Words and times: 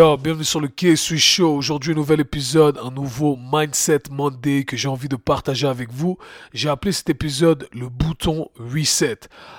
yo, 0.00 0.16
bienvenue 0.16 0.44
sur 0.44 0.60
le 0.60 0.68
K-Sui 0.68 1.18
Show. 1.18 1.56
Aujourd'hui, 1.56 1.92
un 1.92 1.96
nouvel 1.96 2.20
épisode, 2.20 2.78
un 2.82 2.90
nouveau 2.90 3.36
Mindset 3.52 4.02
Monday 4.10 4.64
que 4.64 4.76
j'ai 4.76 4.88
envie 4.88 5.08
de 5.08 5.16
partager 5.16 5.66
avec 5.66 5.90
vous. 5.92 6.16
J'ai 6.52 6.68
appelé 6.68 6.92
cet 6.92 7.10
épisode 7.10 7.68
le 7.72 7.88
bouton 7.88 8.48
Reset. 8.56 9.18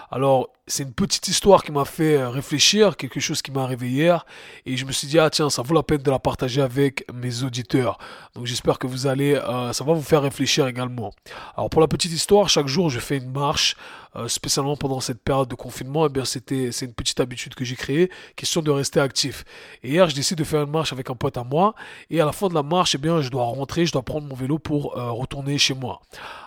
Alors, 0.10 0.50
c'est 0.72 0.84
une 0.84 0.94
petite 0.94 1.28
histoire 1.28 1.64
qui 1.64 1.72
m'a 1.74 1.84
fait 1.84 2.16
euh, 2.16 2.30
réfléchir, 2.30 2.96
quelque 2.96 3.20
chose 3.20 3.42
qui 3.42 3.52
m'a 3.52 3.64
arrivé 3.64 3.90
hier, 3.90 4.26
et 4.66 4.78
je 4.78 4.86
me 4.86 4.94
suis 4.94 5.06
dit 5.06 5.20
ah 5.20 5.30
tiens 5.30 5.50
ça 5.50 5.62
vaut 5.62 5.74
la 5.74 5.84
peine 5.84 6.02
de 6.02 6.10
la 6.10 6.20
partager 6.20 6.62
avec 6.62 7.06
mes 7.14 7.44
auditeurs. 7.44 7.98
Donc 8.36 8.46
j'espère 8.46 8.80
que 8.80 8.88
vous 8.88 9.06
allez, 9.06 9.36
euh, 9.36 9.74
ça 9.74 9.84
va 9.84 9.94
vous 9.94 10.02
faire 10.02 10.22
réfléchir 10.22 10.68
également. 10.68 11.12
Alors 11.58 11.70
pour 11.70 11.82
la 11.82 11.90
petite 11.90 12.14
histoire, 12.14 12.48
chaque 12.48 12.68
jour 12.68 12.90
je 12.90 13.00
fais 13.00 13.18
une 13.18 13.32
marche, 13.32 13.76
euh, 14.16 14.30
spécialement 14.30 14.78
pendant 14.78 15.02
cette 15.02 15.22
période 15.22 15.50
de 15.50 15.56
confinement. 15.56 16.06
Et 16.06 16.08
eh 16.08 16.14
bien 16.14 16.24
c'était 16.24 16.72
c'est 16.72 16.86
une 16.86 16.94
petite 16.94 17.20
habitude 17.20 17.54
que 17.54 17.66
j'ai 17.66 17.76
créée, 17.76 18.10
question 18.38 18.62
de 18.62 18.72
rester 18.72 19.02
actif. 19.02 19.44
Et 19.84 19.90
hier 19.90 20.10
je 20.10 20.16
décide 20.16 20.38
de 20.38 20.46
faire 20.46 20.64
une 20.64 20.72
marche 20.72 20.94
avec 20.94 21.10
un 21.10 21.16
pote 21.16 21.36
à 21.38 21.44
moi, 21.44 21.76
et 22.10 22.22
à 22.22 22.26
la 22.26 22.32
fin 22.32 22.48
de 22.48 22.54
la 22.54 22.64
marche, 22.64 22.96
eh 22.96 22.98
bien 22.98 23.20
je 23.20 23.30
dois 23.30 23.44
rentrer, 23.44 23.86
je 23.86 23.92
dois 23.92 24.04
prendre 24.04 24.26
mon 24.26 24.36
vélo 24.36 24.58
pour 24.58 24.94
retourner 24.94 25.58
chez 25.58 25.74
moi. 25.74 26.02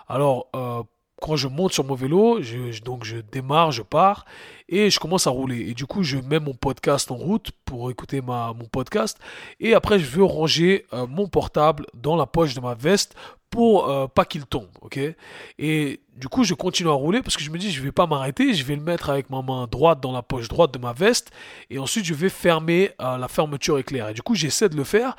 Alors 0.07 0.47
quand 1.21 1.35
je 1.35 1.47
monte 1.47 1.73
sur 1.73 1.83
mon 1.83 1.95
vélo, 1.95 2.41
je, 2.41 2.81
donc 2.81 3.03
je 3.03 3.17
démarre, 3.17 3.71
je 3.71 3.81
pars 3.81 4.25
et 4.67 4.89
je 4.89 4.99
commence 4.99 5.27
à 5.27 5.29
rouler. 5.29 5.69
Et 5.69 5.73
du 5.73 5.85
coup, 5.85 6.03
je 6.03 6.17
mets 6.17 6.39
mon 6.39 6.53
podcast 6.53 7.09
en 7.11 7.15
route 7.15 7.51
pour 7.63 7.89
écouter 7.89 8.21
ma, 8.21 8.53
mon 8.53 8.65
podcast. 8.65 9.17
Et 9.59 9.73
après, 9.73 9.99
je 9.99 10.05
veux 10.05 10.23
ranger 10.23 10.85
euh, 10.93 11.07
mon 11.07 11.27
portable 11.27 11.85
dans 11.93 12.15
la 12.15 12.25
poche 12.25 12.53
de 12.53 12.59
ma 12.59 12.73
veste 12.73 13.15
pour 13.49 13.89
euh, 13.89 14.07
pas 14.07 14.25
qu'il 14.25 14.45
tombe, 14.45 14.67
ok? 14.81 14.99
Et 15.59 16.01
du 16.17 16.27
coup, 16.27 16.43
je 16.43 16.53
continue 16.53 16.89
à 16.89 16.93
rouler 16.93 17.21
parce 17.21 17.37
que 17.37 17.43
je 17.43 17.49
me 17.49 17.57
dis, 17.57 17.71
je 17.71 17.81
vais 17.81 17.93
pas 17.93 18.05
m'arrêter, 18.05 18.53
je 18.53 18.65
vais 18.65 18.75
le 18.75 18.81
mettre 18.81 19.09
avec 19.09 19.29
ma 19.29 19.41
main 19.41 19.67
droite 19.67 20.01
dans 20.01 20.11
la 20.11 20.21
poche 20.21 20.49
droite 20.49 20.73
de 20.73 20.79
ma 20.79 20.91
veste 20.91 21.31
et 21.69 21.79
ensuite 21.79 22.03
je 22.03 22.13
vais 22.13 22.27
fermer 22.27 22.91
euh, 23.01 23.17
la 23.17 23.29
fermeture 23.29 23.77
éclair. 23.77 24.09
Et 24.09 24.13
du 24.13 24.21
coup, 24.21 24.35
j'essaie 24.35 24.67
de 24.67 24.75
le 24.75 24.83
faire 24.83 25.15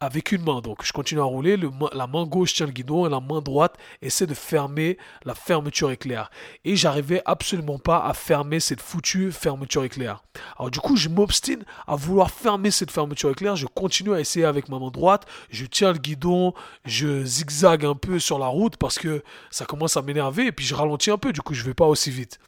avec 0.00 0.32
une 0.32 0.42
main. 0.42 0.60
Donc 0.60 0.84
je 0.84 0.92
continue 0.92 1.20
à 1.20 1.24
rouler, 1.24 1.56
le, 1.56 1.70
la 1.92 2.06
main 2.06 2.24
gauche 2.24 2.54
tient 2.54 2.66
le 2.66 2.72
guidon 2.72 3.06
et 3.06 3.10
la 3.10 3.20
main 3.20 3.40
droite 3.40 3.76
essaie 4.02 4.26
de 4.26 4.34
fermer 4.34 4.98
la 5.24 5.34
fermeture 5.34 5.90
éclair. 5.90 6.30
Et 6.64 6.76
j'arrivais 6.76 7.22
absolument 7.24 7.78
pas 7.78 8.04
à 8.04 8.14
fermer 8.14 8.60
cette 8.60 8.80
foutue 8.80 9.32
fermeture 9.32 9.84
éclair. 9.84 10.22
Alors 10.58 10.70
du 10.70 10.78
coup 10.80 10.96
je 10.96 11.08
m'obstine 11.08 11.64
à 11.86 11.96
vouloir 11.96 12.30
fermer 12.30 12.70
cette 12.70 12.90
fermeture 12.90 13.30
éclair. 13.30 13.56
Je 13.56 13.66
continue 13.66 14.14
à 14.14 14.20
essayer 14.20 14.44
avec 14.44 14.68
ma 14.68 14.78
main 14.78 14.90
droite. 14.90 15.26
Je 15.50 15.66
tiens 15.66 15.92
le 15.92 15.98
guidon, 15.98 16.54
je 16.84 17.24
zigzague 17.24 17.84
un 17.84 17.94
peu 17.94 18.18
sur 18.18 18.38
la 18.38 18.46
route 18.46 18.76
parce 18.76 18.98
que 18.98 19.22
ça 19.50 19.64
commence 19.64 19.96
à 19.96 20.02
m'énerver 20.02 20.46
et 20.46 20.52
puis 20.52 20.64
je 20.64 20.74
ralentis 20.74 21.10
un 21.10 21.18
peu. 21.18 21.32
Du 21.32 21.42
coup 21.42 21.54
je 21.54 21.64
vais 21.64 21.74
pas 21.74 21.86
aussi 21.86 22.10
vite. 22.10 22.38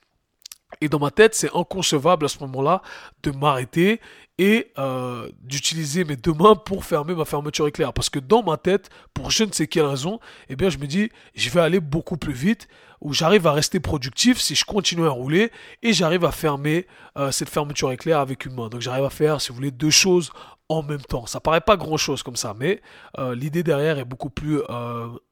Et 0.80 0.88
dans 0.88 0.98
ma 0.98 1.10
tête, 1.10 1.34
c'est 1.34 1.54
inconcevable 1.54 2.24
à 2.24 2.28
ce 2.28 2.38
moment-là 2.40 2.82
de 3.22 3.30
m'arrêter 3.30 4.00
et 4.38 4.72
euh, 4.78 5.28
d'utiliser 5.42 6.04
mes 6.04 6.16
deux 6.16 6.32
mains 6.32 6.54
pour 6.54 6.86
fermer 6.86 7.14
ma 7.14 7.26
fermeture 7.26 7.66
éclair. 7.68 7.92
Parce 7.92 8.08
que 8.08 8.18
dans 8.18 8.42
ma 8.42 8.56
tête, 8.56 8.88
pour 9.12 9.30
je 9.30 9.44
ne 9.44 9.52
sais 9.52 9.66
quelle 9.66 9.84
raison, 9.84 10.18
eh 10.48 10.56
bien, 10.56 10.70
je 10.70 10.78
me 10.78 10.86
dis, 10.86 11.10
je 11.34 11.50
vais 11.50 11.60
aller 11.60 11.80
beaucoup 11.80 12.16
plus 12.16 12.32
vite, 12.32 12.66
ou 13.02 13.12
j'arrive 13.12 13.46
à 13.46 13.52
rester 13.52 13.80
productif 13.80 14.40
si 14.40 14.54
je 14.54 14.64
continue 14.64 15.04
à 15.04 15.10
rouler, 15.10 15.52
et 15.82 15.92
j'arrive 15.92 16.24
à 16.24 16.32
fermer 16.32 16.86
euh, 17.18 17.30
cette 17.30 17.50
fermeture 17.50 17.92
éclair 17.92 18.18
avec 18.18 18.46
une 18.46 18.54
main. 18.54 18.68
Donc 18.68 18.80
j'arrive 18.80 19.04
à 19.04 19.10
faire, 19.10 19.42
si 19.42 19.50
vous 19.50 19.56
voulez, 19.56 19.70
deux 19.70 19.90
choses 19.90 20.32
en 20.70 20.82
même 20.82 21.02
temps. 21.02 21.26
Ça 21.26 21.40
paraît 21.40 21.60
pas 21.60 21.76
grand 21.76 21.98
chose 21.98 22.22
comme 22.22 22.36
ça, 22.36 22.54
mais 22.58 22.80
euh, 23.18 23.34
l'idée 23.34 23.62
derrière 23.62 23.98
est 23.98 24.04
beaucoup 24.04 24.30
plus 24.30 24.60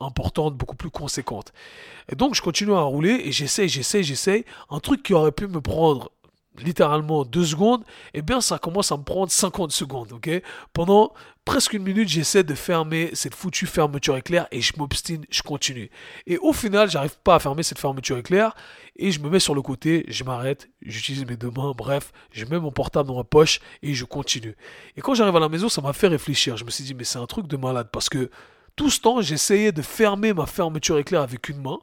importante, 0.01 0.55
beaucoup 0.55 0.77
plus 0.77 0.91
conséquente. 0.91 1.53
Et 2.11 2.17
donc 2.17 2.35
je 2.35 2.43
continue 2.43 2.75
à 2.75 2.81
rouler 2.81 3.23
et 3.25 3.33
j'essaye, 3.33 3.69
j'essaye, 3.69 4.03
j'essaye. 4.05 4.45
Un 4.71 4.81
truc 4.81 5.03
qui 5.03 5.15
aurait 5.15 5.33
pu 5.33 5.47
me 5.47 5.61
prendre 5.61 6.11
littéralement 6.63 7.25
deux 7.25 7.45
secondes, 7.45 7.85
eh 8.15 8.23
bien 8.23 8.41
ça 8.41 8.59
commence 8.59 8.93
à 8.93 8.97
me 8.97 9.03
prendre 9.03 9.31
50 9.31 9.73
secondes, 9.73 10.13
ok? 10.13 10.31
Pendant 10.73 11.13
presque 11.45 11.73
une 11.73 11.83
minute, 11.83 12.09
j'essaie 12.09 12.45
de 12.45 12.55
fermer 12.55 13.11
cette 13.15 13.35
foutue 13.35 13.67
fermeture 13.67 14.17
éclair 14.17 14.47
et 14.53 14.61
je 14.61 14.75
m'obstine, 14.77 15.25
je 15.31 15.43
continue. 15.43 15.91
Et 16.27 16.37
au 16.39 16.53
final, 16.53 16.91
j'arrive 16.91 17.17
pas 17.25 17.37
à 17.37 17.39
fermer 17.39 17.63
cette 17.63 17.79
fermeture 17.79 18.19
éclair 18.19 18.55
et 18.97 19.11
je 19.13 19.21
me 19.21 19.31
mets 19.31 19.41
sur 19.41 19.55
le 19.55 19.63
côté, 19.63 20.05
je 20.09 20.25
m'arrête, 20.25 20.69
j'utilise 20.83 21.25
mes 21.25 21.37
deux 21.37 21.51
mains, 21.51 21.73
bref, 21.77 22.13
je 22.33 22.45
mets 22.45 22.59
mon 22.59 22.71
portable 22.71 23.09
dans 23.09 23.17
ma 23.17 23.25
poche 23.25 23.61
et 23.83 23.95
je 23.95 24.05
continue. 24.05 24.57
Et 24.97 25.01
quand 25.01 25.15
j'arrive 25.15 25.37
à 25.37 25.41
la 25.41 25.49
maison, 25.49 25.69
ça 25.69 25.81
m'a 25.81 25.93
fait 25.93 26.09
réfléchir. 26.09 26.57
Je 26.57 26.65
me 26.65 26.71
suis 26.71 26.85
dit, 26.85 26.95
mais 26.95 27.05
c'est 27.05 27.19
un 27.19 27.27
truc 27.27 27.47
de 27.47 27.57
malade 27.57 27.89
parce 27.93 28.09
que 28.09 28.31
tout 28.77 28.91
ce 28.91 29.01
temps, 29.01 29.21
j'essayais 29.21 29.73
de 29.73 29.83
fermer 29.83 30.33
ma 30.33 30.47
fermeture 30.47 30.99
éclair 30.99 31.23
avec 31.23 31.49
une 31.49 31.61
main 31.61 31.79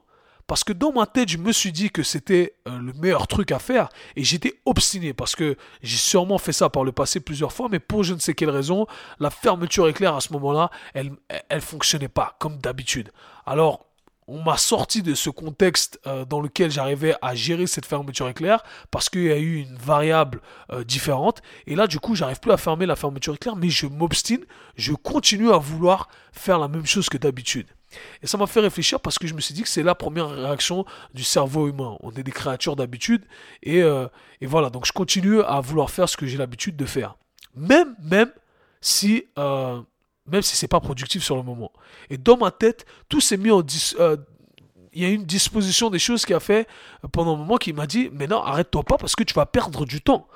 parce 0.48 0.64
que 0.64 0.74
dans 0.74 0.92
ma 0.92 1.06
tête, 1.06 1.30
je 1.30 1.38
me 1.38 1.52
suis 1.52 1.72
dit 1.72 1.90
que 1.90 2.04
c'était 2.04 2.56
euh, 2.68 2.78
le 2.78 2.94
meilleur 2.94 3.28
truc 3.28 3.52
à 3.52 3.60
faire 3.60 3.90
et 4.16 4.24
j'étais 4.24 4.60
obstiné 4.66 5.14
parce 5.14 5.36
que 5.36 5.58
j'ai 5.82 5.98
sûrement 5.98 6.38
fait 6.38 6.54
ça 6.54 6.70
par 6.70 6.84
le 6.84 6.92
passé 6.92 7.20
plusieurs 7.20 7.52
fois, 7.52 7.68
mais 7.70 7.80
pour 7.80 8.04
je 8.04 8.14
ne 8.14 8.20
sais 8.20 8.34
quelle 8.34 8.50
raison, 8.50 8.86
la 9.20 9.30
fermeture 9.30 9.88
éclair 9.88 10.16
à 10.16 10.22
ce 10.22 10.32
moment-là, 10.34 10.70
elle, 10.94 11.12
elle 11.50 11.62
fonctionnait 11.62 12.08
pas 12.08 12.36
comme 12.40 12.58
d'habitude. 12.58 13.12
Alors, 13.46 13.86
on 14.28 14.42
m'a 14.44 14.58
sorti 14.58 15.04
de 15.04 15.14
ce 15.14 15.30
contexte 15.30 16.00
euh, 16.08 16.26
dans 16.26 16.42
lequel 16.42 16.72
j'arrivais 16.72 17.16
à 17.22 17.36
gérer 17.36 17.68
cette 17.68 17.86
fermeture 17.86 18.28
éclair 18.28 18.64
parce 18.90 19.10
qu'il 19.10 19.24
y 19.24 19.32
a 19.32 19.38
eu 19.38 19.58
une 19.58 19.78
variable 19.78 20.42
euh, 20.72 20.84
différente. 20.84 21.42
Et 21.68 21.76
là, 21.76 21.88
du 21.88 22.00
coup, 22.00 22.16
j'arrive 22.16 22.40
plus 22.40 22.52
à 22.52 22.58
fermer 22.58 22.86
la 22.86 22.96
fermeture 22.96 23.36
éclair, 23.36 23.56
mais 23.56 23.70
je 23.70 23.86
m'obstine, 23.86 24.44
je 24.76 24.94
continue 24.94 25.52
à 25.52 25.58
vouloir 25.58 26.10
faire 26.32 26.60
la 26.60 26.68
même 26.68 26.86
chose 26.86 27.10
que 27.10 27.18
d'habitude. 27.18 27.68
Et 28.22 28.28
ça 28.28 28.38
m'a 28.38 28.48
fait 28.48 28.60
réfléchir 28.60 29.00
parce 29.00 29.20
que 29.20 29.28
je 29.28 29.34
me 29.34 29.42
suis 29.42 29.54
dit 29.54 29.64
que 29.64 29.70
c'est 29.70 29.84
la 29.84 29.96
première 29.96 30.30
réaction 30.30 30.86
du 31.14 31.24
cerveau 31.24 31.68
humain. 31.68 31.98
On 32.02 32.12
est 32.12 32.24
des 32.24 32.32
créatures 32.32 32.76
d'habitude 32.76 33.24
et, 33.64 33.82
euh, 33.82 34.08
voilà, 34.42 34.70
donc 34.70 34.86
je 34.86 34.92
continue 34.92 35.42
à 35.42 35.60
vouloir 35.62 35.90
faire 35.90 36.08
ce 36.08 36.18
que 36.18 36.26
j'ai 36.26 36.38
l'habitude 36.38 36.76
de 36.76 36.86
faire. 36.86 37.16
Même, 37.56 37.96
même 38.02 38.32
si, 38.82 39.26
euh, 39.40 39.82
même 40.28 40.42
si 40.42 40.56
c'est 40.56 40.68
pas 40.68 40.80
productif 40.80 41.24
sur 41.24 41.36
le 41.36 41.44
moment. 41.44 41.72
Et 42.10 42.18
dans 42.18 42.38
ma 42.38 42.52
tête, 42.52 42.86
tout 43.10 43.22
s'est 43.22 43.38
mis 43.38 43.52
en... 43.52 43.64
Euh, 44.00 44.18
il 44.94 45.02
y 45.02 45.06
a 45.06 45.10
une 45.10 45.26
disposition 45.26 45.90
des 45.90 46.00
choses 46.00 46.26
qui 46.26 46.34
a 46.34 46.40
fait 46.40 46.68
pendant 47.12 47.36
un 47.36 47.38
moment 47.38 47.58
qui 47.58 47.74
m'a 47.74 47.86
dit 47.86 48.10
mais 48.14 48.28
non 48.28 48.42
arrête-toi 48.42 48.82
pas 48.84 48.98
parce 48.98 49.14
que 49.14 49.24
tu 49.24 49.34
vas 49.34 49.46
perdre 49.46 49.86
du 49.86 50.02
temps. 50.02 50.28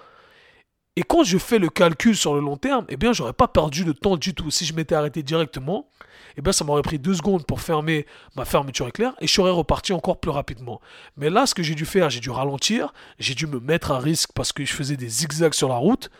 Et 1.00 1.04
quand 1.04 1.24
je 1.24 1.38
fais 1.38 1.60
le 1.60 1.70
calcul 1.70 2.14
sur 2.14 2.34
le 2.34 2.42
long 2.42 2.58
terme, 2.58 2.86
eh 2.90 2.98
bien, 2.98 3.14
j'aurais 3.14 3.32
pas 3.32 3.48
perdu 3.48 3.86
de 3.86 3.94
temps 3.94 4.18
du 4.18 4.34
tout. 4.34 4.52
Si 4.52 4.66
je 4.66 4.74
m'étais 4.74 4.96
arrêté 4.96 5.24
directement, 5.24 5.88
eh 6.36 6.42
bien, 6.42 6.52
ça 6.52 6.66
m'aurait 6.66 6.82
pris 6.82 7.00
deux 7.00 7.14
secondes 7.14 7.46
pour 7.46 7.62
fermer 7.62 8.06
ma 8.36 8.44
fermeture 8.44 8.86
éclair 8.86 9.14
et 9.22 9.28
je 9.28 9.32
serais 9.32 9.50
reparti 9.50 9.94
encore 9.94 10.20
plus 10.20 10.30
rapidement. 10.30 10.82
Mais 11.16 11.30
là, 11.30 11.46
ce 11.46 11.56
que 11.56 11.64
j'ai 11.64 11.74
dû 11.74 11.86
faire, 11.86 12.10
j'ai 12.10 12.20
dû 12.20 12.30
ralentir, 12.30 12.92
j'ai 13.18 13.34
dû 13.34 13.48
me 13.48 13.62
mettre 13.62 13.92
à 13.92 14.00
risque 14.00 14.32
parce 14.36 14.52
que 14.52 14.66
je 14.66 14.74
faisais 14.74 14.98
des 14.98 15.08
zigzags 15.08 15.54
sur 15.54 15.70
la 15.70 15.78
route 15.78 16.12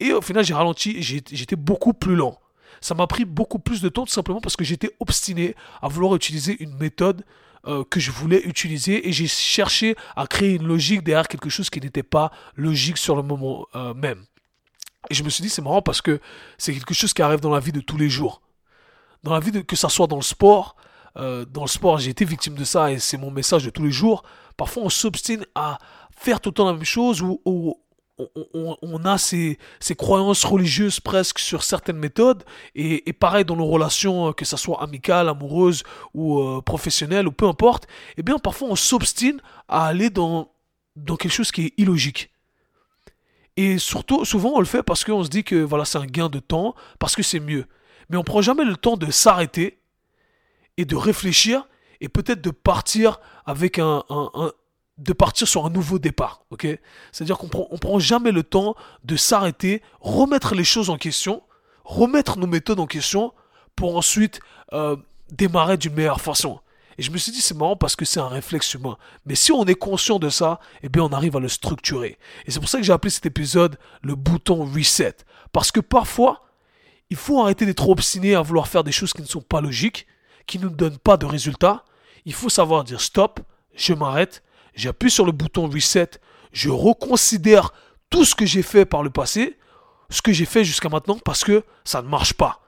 et 0.00 0.12
au 0.12 0.20
final, 0.20 0.44
j'ai 0.44 0.54
ralenti 0.54 1.00
j'étais 1.00 1.54
beaucoup 1.54 1.92
plus 1.92 2.16
lent. 2.16 2.36
Ça 2.84 2.94
m'a 2.94 3.06
pris 3.06 3.24
beaucoup 3.24 3.58
plus 3.58 3.80
de 3.80 3.88
temps 3.88 4.04
tout 4.04 4.12
simplement 4.12 4.42
parce 4.42 4.56
que 4.56 4.64
j'étais 4.64 4.94
obstiné 5.00 5.54
à 5.80 5.88
vouloir 5.88 6.14
utiliser 6.16 6.62
une 6.62 6.76
méthode 6.76 7.24
euh, 7.66 7.82
que 7.82 7.98
je 7.98 8.10
voulais 8.10 8.42
utiliser 8.42 9.08
et 9.08 9.10
j'ai 9.10 9.26
cherché 9.26 9.96
à 10.16 10.26
créer 10.26 10.56
une 10.56 10.66
logique 10.66 11.02
derrière 11.02 11.26
quelque 11.26 11.48
chose 11.48 11.70
qui 11.70 11.80
n'était 11.80 12.02
pas 12.02 12.30
logique 12.56 12.98
sur 12.98 13.16
le 13.16 13.22
moment 13.22 13.66
euh, 13.74 13.94
même. 13.94 14.26
Et 15.08 15.14
je 15.14 15.24
me 15.24 15.30
suis 15.30 15.40
dit, 15.40 15.48
c'est 15.48 15.62
marrant 15.62 15.80
parce 15.80 16.02
que 16.02 16.20
c'est 16.58 16.74
quelque 16.74 16.92
chose 16.92 17.14
qui 17.14 17.22
arrive 17.22 17.40
dans 17.40 17.54
la 17.54 17.58
vie 17.58 17.72
de 17.72 17.80
tous 17.80 17.96
les 17.96 18.10
jours. 18.10 18.42
Dans 19.22 19.32
la 19.32 19.40
vie, 19.40 19.50
de, 19.50 19.62
que 19.62 19.76
ça 19.76 19.88
soit 19.88 20.06
dans 20.06 20.16
le 20.16 20.22
sport, 20.22 20.76
euh, 21.16 21.46
dans 21.46 21.62
le 21.62 21.68
sport, 21.68 21.96
j'ai 21.96 22.10
été 22.10 22.26
victime 22.26 22.54
de 22.54 22.64
ça 22.64 22.92
et 22.92 22.98
c'est 22.98 23.16
mon 23.16 23.30
message 23.30 23.64
de 23.64 23.70
tous 23.70 23.82
les 23.82 23.92
jours. 23.92 24.24
Parfois, 24.58 24.82
on 24.82 24.90
s'obstine 24.90 25.46
à 25.54 25.78
faire 26.14 26.38
tout 26.38 26.50
le 26.50 26.54
temps 26.54 26.66
la 26.66 26.74
même 26.74 26.84
chose 26.84 27.22
ou, 27.22 27.40
ou 27.46 27.80
on, 28.18 29.04
a 29.04 29.18
ces, 29.18 29.58
croyances 29.96 30.44
religieuses 30.44 31.00
presque 31.00 31.38
sur 31.38 31.62
certaines 31.62 31.96
méthodes. 31.96 32.44
Et, 32.74 33.12
pareil 33.12 33.44
dans 33.44 33.56
nos 33.56 33.66
relations 33.66 34.32
que 34.32 34.44
ce 34.44 34.56
soit 34.56 34.82
amicales, 34.82 35.28
amoureuses 35.28 35.82
ou 36.12 36.40
euh, 36.40 36.60
professionnelles 36.60 37.26
ou 37.26 37.32
peu 37.32 37.46
importe 37.46 37.86
eh 38.16 38.22
bien 38.22 38.38
parfois 38.38 38.68
on 38.68 38.76
s'obstine 38.76 39.40
à 39.68 39.86
aller 39.86 40.10
dans, 40.10 40.52
dans 40.96 41.16
quelque 41.16 41.32
chose 41.32 41.50
qui 41.50 41.66
est 41.66 41.74
illogique. 41.76 42.30
Et 43.56 43.78
surtout 43.78 44.24
souvent 44.24 44.52
on 44.54 44.60
le 44.60 44.66
fait 44.66 44.82
parce 44.82 45.04
qu'on 45.04 45.24
se 45.24 45.28
dit 45.28 45.44
que 45.44 45.56
voilà 45.56 45.84
c'est 45.84 45.98
un 45.98 46.06
gain 46.06 46.28
de 46.28 46.40
temps 46.40 46.74
parce 46.98 47.16
que 47.16 47.22
c'est 47.22 47.40
mieux. 47.40 47.66
Mais 48.10 48.16
on 48.16 48.24
prend 48.24 48.42
jamais 48.42 48.64
le 48.64 48.76
temps 48.76 48.96
de 48.96 49.10
s'arrêter 49.10 49.78
et 50.76 50.84
de 50.84 50.96
réfléchir 50.96 51.66
et 52.00 52.08
peut-être 52.08 52.42
de 52.42 52.50
partir 52.50 53.20
avec 53.46 53.78
un, 53.78 54.02
de 54.98 55.12
partir 55.12 55.48
sur 55.48 55.66
un 55.66 55.70
nouveau 55.70 55.98
départ, 55.98 56.44
C'est-à-dire 57.12 57.36
qu'on 57.36 57.48
prend, 57.48 57.66
prend 57.80 57.98
jamais 57.98 58.30
le 58.30 58.44
temps 58.44 58.76
de 59.02 59.16
s'arrêter, 59.16 59.82
remettre 60.00 60.54
les 60.54 60.64
choses 60.64 60.88
en 60.88 60.96
question, 60.96 61.42
remettre 61.84 62.38
nos 62.38 62.46
méthodes 62.46 62.78
en 62.78 62.86
question 62.86 63.32
pour 63.74 63.96
ensuite 63.96 64.40
euh, 64.72 64.96
démarrer 65.32 65.76
d'une 65.76 65.94
meilleure 65.94 66.20
façon. 66.20 66.60
Et 66.96 67.02
je 67.02 67.10
me 67.10 67.18
suis 67.18 67.32
dit, 67.32 67.40
c'est 67.40 67.56
marrant 67.56 67.74
parce 67.74 67.96
que 67.96 68.04
c'est 68.04 68.20
un 68.20 68.28
réflexe 68.28 68.72
humain. 68.74 68.96
Mais 69.26 69.34
si 69.34 69.50
on 69.50 69.64
est 69.64 69.74
conscient 69.74 70.20
de 70.20 70.28
ça, 70.28 70.60
eh 70.84 70.88
bien, 70.88 71.02
on 71.02 71.12
arrive 71.12 71.36
à 71.36 71.40
le 71.40 71.48
structurer. 71.48 72.18
Et 72.46 72.52
c'est 72.52 72.60
pour 72.60 72.68
ça 72.68 72.78
que 72.78 72.84
j'ai 72.84 72.92
appelé 72.92 73.10
cet 73.10 73.26
épisode 73.26 73.76
le 74.02 74.14
bouton 74.14 74.64
reset. 74.64 75.16
Parce 75.50 75.72
que 75.72 75.80
parfois, 75.80 76.44
il 77.10 77.16
faut 77.16 77.42
arrêter 77.42 77.66
d'être 77.66 77.88
obstiné 77.88 78.36
à 78.36 78.42
vouloir 78.42 78.68
faire 78.68 78.84
des 78.84 78.92
choses 78.92 79.12
qui 79.12 79.22
ne 79.22 79.26
sont 79.26 79.40
pas 79.40 79.60
logiques 79.60 80.06
qui 80.46 80.58
ne 80.58 80.64
nous 80.64 80.70
donnent 80.70 80.98
pas 80.98 81.16
de 81.16 81.26
résultats, 81.26 81.84
il 82.24 82.32
faut 82.32 82.48
savoir 82.48 82.84
dire 82.84 83.00
stop, 83.00 83.40
je 83.74 83.92
m'arrête, 83.94 84.42
j'appuie 84.74 85.10
sur 85.10 85.26
le 85.26 85.32
bouton 85.32 85.68
reset, 85.68 86.10
je 86.52 86.70
reconsidère 86.70 87.72
tout 88.10 88.24
ce 88.24 88.34
que 88.34 88.46
j'ai 88.46 88.62
fait 88.62 88.84
par 88.84 89.02
le 89.02 89.10
passé, 89.10 89.58
ce 90.10 90.22
que 90.22 90.32
j'ai 90.32 90.44
fait 90.44 90.64
jusqu'à 90.64 90.88
maintenant 90.88 91.18
parce 91.24 91.44
que 91.44 91.64
ça 91.84 92.02
ne 92.02 92.08
marche 92.08 92.34
pas. 92.34 92.60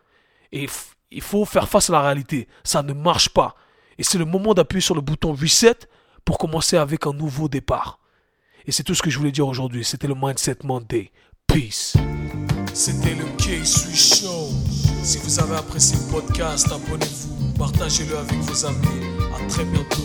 Et 0.53 0.67
il 1.11 1.23
faut 1.23 1.45
faire 1.45 1.69
face 1.69 1.91
à 1.91 1.93
la 1.93 2.03
réalité, 2.03 2.49
ça 2.65 2.83
ne 2.83 2.93
marche 2.93 3.29
pas. 3.29 3.55
Et 3.99 4.03
c'est 4.03 4.19
le 4.19 4.25
moment 4.25 4.55
d'appuyer 4.55 4.81
sur 4.81 4.95
le 4.95 5.01
bouton 5.01 5.33
reset 5.33 5.77
pour 6.25 6.39
commencer 6.39 6.77
avec 6.77 7.07
un 7.07 7.13
nouveau 7.13 7.49
départ. 7.49 8.01
Et 8.67 8.73
c'est 8.73 8.83
tout 8.83 8.95
ce 8.95 9.03
que 9.03 9.11
je 9.11 9.19
voulais 9.19 9.33
dire 9.33 9.47
aujourd'hui. 9.47 9.85
C'était 9.85 10.09
le 10.09 10.17
Mindset 10.17 10.59
Monday. 10.65 11.13
Peace. 11.47 11.95
C'était 12.75 13.15
le 13.15 13.25
K-Sui 13.39 13.97
Show. 13.97 14.51
Si 15.03 15.19
vous 15.19 15.39
avez 15.39 15.57
apprécié 15.57 15.97
le 15.97 16.13
podcast, 16.13 16.67
abonnez-vous, 16.67 17.53
partagez-le 17.57 18.19
avec 18.19 18.39
vos 18.41 18.67
amis. 18.67 19.07
Très 19.49 19.65
bientôt. 19.65 19.96